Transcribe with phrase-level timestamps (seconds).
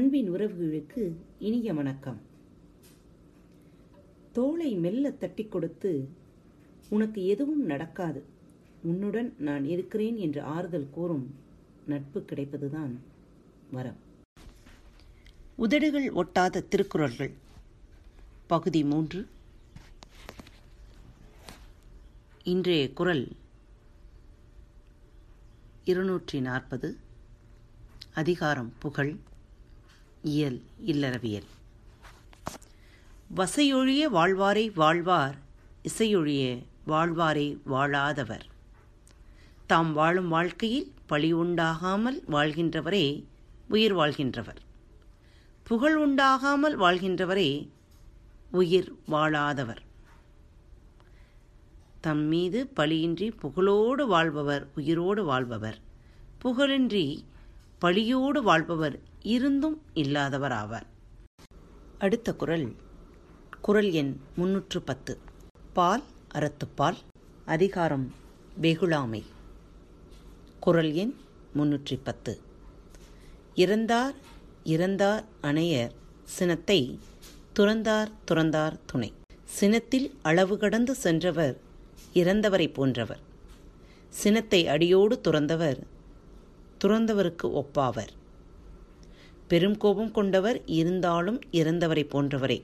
[0.00, 2.20] அன்பின் உறவுகளுக்கு இனிய வணக்கம்.
[4.32, 6.08] தோளை மெல்ல தட்டி கொடுத்து
[6.88, 8.24] உனக்கு எதுவும் நடக்காது.
[8.82, 11.34] உன்னுடன் நான் இருக்கிறேன் என்று ஆறுதல் கூறும்
[11.86, 12.96] நட்பு கிடைப்பதுதான்
[13.70, 13.96] வரம்.
[15.56, 17.32] உதடுகள் ஒட்டாத திருக்குறள்கள்.
[18.46, 19.28] பகுதி மூன்று.
[22.42, 23.28] இன்றைய குரல்
[25.84, 26.96] இருநூற்றி நாற்பது.
[28.14, 29.16] அதிகாரம் புகழ்.
[30.22, 31.46] இயல் இல்லறவியல்.
[33.36, 35.34] வசையொழிய வாழ்வாரை வாழ்வார்
[35.82, 38.40] இசையொழிய வாழ்வாரை வாழாதவர்.
[39.66, 43.24] தாம் வாழும் வாழ்க்கையில் பழி உண்டாகாமல் வாழ்கின்றவரே
[43.68, 44.60] உயிர் வாழ்கின்றவர்.
[45.62, 47.68] புகழ் உண்டாகாமல் வாழ்கின்றவரே
[48.50, 49.82] உயிர் வாழாதவர்.
[52.00, 55.78] தம் மீது பழியின்றி புகழோடு வாழ்பவர் உயிரோடு வாழ்பவர்.
[56.44, 57.24] புகழின்றி
[57.78, 60.86] பழியோடு வாழ்பவர் இருந்தும் இல்லாதவர் ஆவார்
[61.98, 62.74] அடுத்த குரல்.
[63.60, 65.18] குரல் எண் முன்னூற்று பத்து
[65.72, 66.02] பால்
[66.34, 66.96] அறத்துப்பால்
[67.44, 68.12] அதிகாரம்
[68.60, 69.22] வெகுளாமை.
[70.60, 71.14] குரல் எண்
[71.56, 72.40] முன்னூற்றி பத்து
[73.54, 74.14] இறந்தார்
[74.64, 75.92] இறந்தார் அணையர்
[76.24, 76.98] சினத்தை
[77.54, 79.12] துறந்தார் துறந்தார் துணை.
[79.60, 81.56] சினத்தில் அளவு கடந்து சென்றவர்
[82.14, 83.20] இறந்தவரை போன்றவர்.
[84.08, 85.80] சினத்தை அடியோடு துறந்தவர்
[86.84, 88.18] துறந்தவருக்கு ஒப்பாவர்.
[89.50, 92.58] பெரும் கோபம் கொண்டவர் இருந்தாலும் இறந்தவரை போன்றவரே.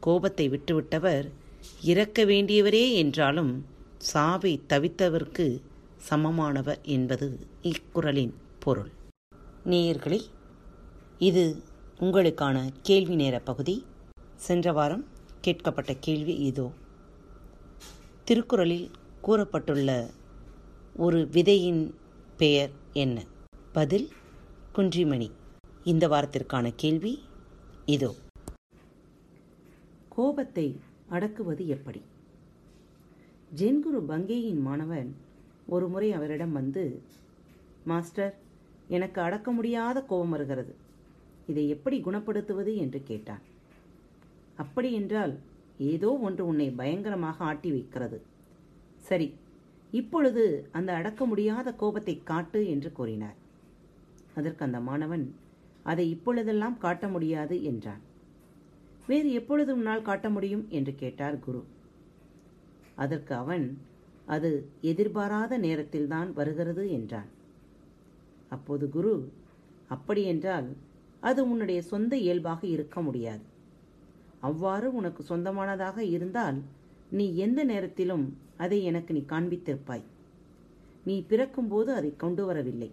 [0.00, 1.26] கோபத்தை விட்டுவிட்டவர்
[1.82, 3.66] இறக்க வேண்டியவரே என்றாலும்
[3.98, 5.60] சாவை தவித்தவர்க்கு
[6.10, 7.26] சமமானவர் என்பது
[7.62, 8.90] இக்குறளின் பொருள்.
[9.64, 10.20] நேயர்களே
[11.18, 11.44] இது
[12.00, 13.76] உங்களுக்கான கேள்வி நேர பகுதி.
[14.36, 15.04] சென்ற வாரம்
[15.44, 16.70] கேட்கப்பட்ட கேள்வி இதோ.
[18.24, 18.90] திருக்குறளில்
[19.24, 20.10] கூறப்பட்டுள்ள
[20.96, 21.94] ஒரு விதையின்
[22.36, 23.24] பெயர் என்ன?
[23.72, 24.10] பதில்
[24.74, 25.30] குன்றிமணி.
[25.84, 27.12] இந்த வாரத்திற்கான கேள்வி
[27.86, 28.10] இதோ.
[30.08, 30.64] கோபத்தை
[31.08, 32.00] அடக்குவது எப்படி?
[33.56, 35.10] ஜென்குரு பங்கேயின் மாணவன்
[35.66, 37.02] ஒரு முறை அவரிடம் வந்து
[37.84, 38.34] மாஸ்டர்
[38.88, 40.72] எனக்கு அடக்க முடியாத கோபம் வருகிறது.
[41.46, 42.76] இதை எப்படி குணப்படுத்துவது?
[42.76, 43.42] என்று கேட்டான்.
[44.56, 45.34] அப்படி என்றால்
[45.78, 48.20] ஏதோ ஒன்று உன்னை பயங்கரமாக ஆட்டி வைக்கிறது.
[49.00, 49.34] சரி
[49.90, 53.38] இப்பொழுது அந்த அடக்க முடியாத கோபத்தை காட்டு என்று கூறினார்.
[54.34, 55.24] அதற்கு அந்த மாணவன்
[55.82, 58.00] அதை இப்பொழுதெல்லாம் காட்ட முடியாது என்றான்.
[59.06, 60.66] வேறு எப்பொழுது உன்னால் காட்ட முடியும்?
[60.68, 61.64] என்று கேட்டார் குரு.
[62.94, 63.78] அதற்கு அவன்
[64.26, 67.30] அது எதிர்பாராத நேரத்தில்தான் வருகிறது என்றான்.
[68.48, 69.32] அப்போது குரு
[69.88, 70.76] அப்படியென்றால்
[71.20, 73.42] அது உன்னுடைய சொந்த இயல்பாக இருக்க முடியாது.
[74.40, 76.62] அவ்வாறு உனக்கு சொந்தமானதாக இருந்தால்
[77.10, 80.02] நீ எந்த நேரத்திலும் அதை எனக்கு நீ காண்பித்திருப்பாய்.
[81.04, 82.90] நீ பிறக்கும்போது அதை கொண்டு வரவில்லை.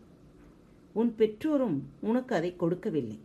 [0.94, 3.19] உன் பெற்றோரும் உனக்கு அதை கொடுக்கவில்லை.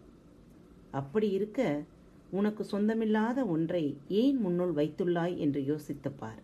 [0.91, 1.82] அப்படி இருக்க
[2.30, 6.41] உனக்கு சொந்தமில்லாத ஒன்றை ஏன் முன்னுள் வைத்துள்ளாய் என்று யோசித்துப்பார்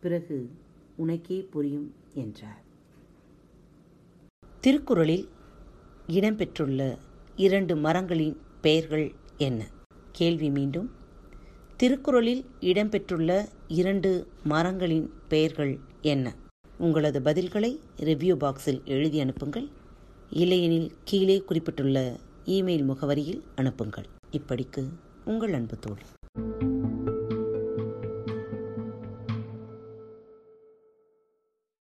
[0.00, 0.50] பிறகு
[0.96, 2.62] உனக்கே புரியும் என்றார்.
[4.60, 5.28] திருக்குறளில்
[6.08, 6.98] இடம்பெற்றுள்ள
[7.36, 9.66] இரண்டு மரங்களின் பெயர்கள் என்ன?
[10.12, 10.90] கேள்வி மீண்டும்.
[11.76, 16.34] திருக்குறளில் இடம்பெற்றுள்ள இரண்டு மரங்களின் பெயர்கள் என்ன?
[16.78, 19.68] உங்களது பதில்களை ரிவ்யூ பாக்ஸில் எழுதி அனுப்புங்கள்.
[20.30, 22.16] இல்லையெனில் கீழே குறிப்பிட்டுள்ள
[22.46, 24.04] இமெயில் முகவரியில் அனுப்புங்கள்.
[24.32, 24.88] இப்படிக்கு
[25.24, 26.02] உங்கள் அன்பு தோழி.